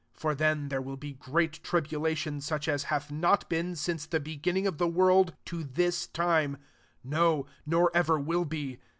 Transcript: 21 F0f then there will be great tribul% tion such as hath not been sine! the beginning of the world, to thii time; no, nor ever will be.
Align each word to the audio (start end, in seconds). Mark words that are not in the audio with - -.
21 0.17 0.17
F0f 0.33 0.39
then 0.39 0.67
there 0.69 0.81
will 0.81 0.97
be 0.97 1.13
great 1.13 1.61
tribul% 1.63 2.17
tion 2.17 2.41
such 2.41 2.67
as 2.67 2.85
hath 2.85 3.11
not 3.11 3.47
been 3.47 3.75
sine! 3.75 3.99
the 4.09 4.19
beginning 4.19 4.65
of 4.65 4.79
the 4.79 4.87
world, 4.87 5.35
to 5.45 5.63
thii 5.63 6.11
time; 6.11 6.57
no, 7.03 7.45
nor 7.67 7.91
ever 7.95 8.17
will 8.19 8.43
be. 8.43 8.79